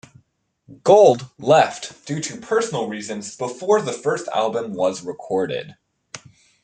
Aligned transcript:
Gold 0.83 1.29
left 1.37 2.07
due 2.07 2.19
to 2.21 2.37
personal 2.41 2.89
reasons 2.89 3.37
before 3.37 3.83
the 3.83 3.93
first 3.93 4.27
album 4.33 4.73
was 4.73 5.03
recorded. 5.03 5.75